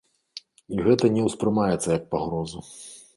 І 0.77 0.79
гэта 0.87 1.11
не 1.17 1.25
ўспрымаецца 1.27 1.89
як 1.99 2.09
пагроза. 2.15 2.65